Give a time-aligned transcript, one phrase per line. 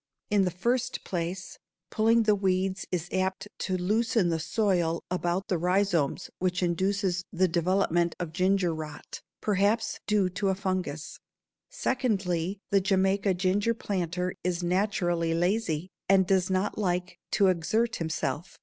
[0.31, 1.59] In the first place
[1.91, 7.47] pulling the weeds is apt to loosen the soil about the rhizomes which induces the
[7.47, 11.19] development of "ginger rot," perhaps due to a fungus.
[11.69, 18.57] Secondly, the Jamaica ginger planter is naturally lazy and does not like to exert himself.